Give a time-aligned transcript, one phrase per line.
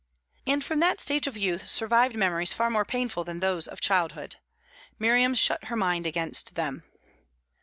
[0.47, 4.37] And from that stage of youth survived memories far more painful than those of childhood.
[4.97, 6.81] Miriam shut her mind against them.